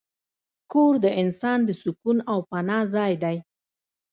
کور 0.71 0.93
د 1.03 1.05
انسان 1.21 1.59
د 1.65 1.69
سکون 1.81 2.17
او 2.31 2.39
پناه 2.49 2.85
ځای 2.95 3.13
دی. 3.23 3.37